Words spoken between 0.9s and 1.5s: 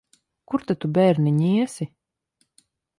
bērniņ,